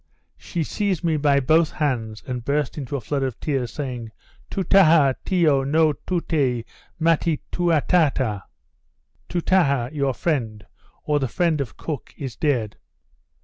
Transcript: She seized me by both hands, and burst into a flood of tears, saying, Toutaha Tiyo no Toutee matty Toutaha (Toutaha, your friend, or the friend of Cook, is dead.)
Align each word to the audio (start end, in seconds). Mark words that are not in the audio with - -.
She 0.35 0.63
seized 0.63 1.03
me 1.03 1.15
by 1.17 1.39
both 1.39 1.73
hands, 1.73 2.23
and 2.25 2.43
burst 2.43 2.75
into 2.75 2.95
a 2.95 3.01
flood 3.01 3.21
of 3.21 3.39
tears, 3.39 3.71
saying, 3.71 4.11
Toutaha 4.49 5.13
Tiyo 5.23 5.63
no 5.63 5.93
Toutee 5.93 6.65
matty 6.99 7.41
Toutaha 7.51 8.39
(Toutaha, 9.29 9.89
your 9.93 10.15
friend, 10.15 10.65
or 11.03 11.19
the 11.19 11.27
friend 11.27 11.61
of 11.61 11.77
Cook, 11.77 12.15
is 12.17 12.35
dead.) 12.35 12.77